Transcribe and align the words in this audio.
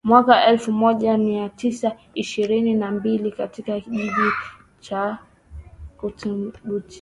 mwaka 0.03 0.45
elfu 0.45 0.71
moja 0.71 1.17
mia 1.17 1.49
tisa 1.49 1.95
ishirini 2.13 2.73
na 2.73 2.91
mbili 2.91 3.31
katika 3.31 3.79
kijiji 3.79 4.31
cha 4.79 5.17
Butiama 6.65 6.83